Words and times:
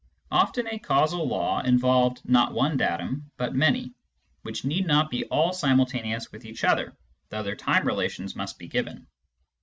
Often 0.31 0.65
a 0.65 0.79
causal 0.79 1.27
law 1.27 1.59
involves 1.61 2.23
not 2.25 2.55
one 2.55 2.75
datum, 2.75 3.29
but 3.37 3.53
many, 3.53 3.93
which 4.41 4.65
need 4.65 4.87
not 4.87 5.11
be 5.11 5.25
all 5.25 5.53
simultaneous 5.53 6.31
with 6.31 6.43
each 6.43 6.63
other, 6.63 6.97
though 7.29 7.43
their 7.43 7.55
time 7.55 7.85
relations 7.85 8.35
must 8.35 8.57
be 8.57 8.67
given. 8.67 9.05